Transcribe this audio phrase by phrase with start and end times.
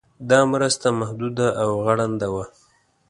[0.29, 2.45] دا مرسته محدوده او غړنده وه.